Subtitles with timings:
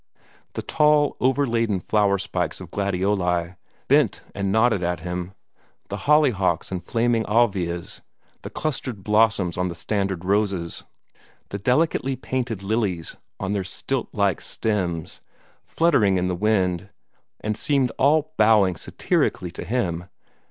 [0.53, 3.53] The tall, over laden flower spikes of gladioli
[3.87, 5.33] bent and nodded at him;
[5.89, 8.01] the hollyhocks and flaming alvias,
[8.41, 10.85] the clustered blossoms on the standard roses,
[11.49, 15.21] the delicately painted lilies on their stilt like stems,
[15.63, 16.89] fluttered in the wind,
[17.41, 20.05] and seemed all bowing satirically to him.